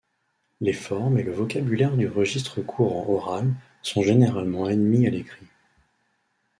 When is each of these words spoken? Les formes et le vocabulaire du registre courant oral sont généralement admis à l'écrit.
Les 0.61 0.73
formes 0.73 1.19
et 1.19 1.23
le 1.23 1.31
vocabulaire 1.31 1.95
du 1.95 2.07
registre 2.07 2.59
courant 2.63 3.07
oral 3.07 3.53
sont 3.83 4.01
généralement 4.01 4.65
admis 4.65 5.05
à 5.05 5.11
l'écrit. 5.11 5.45